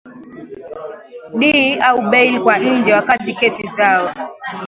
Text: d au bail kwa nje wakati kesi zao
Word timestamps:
d 1.41 1.77
au 1.87 1.99
bail 2.11 2.35
kwa 2.43 2.55
nje 2.65 2.93
wakati 2.93 3.33
kesi 3.39 3.63
zao 3.77 4.07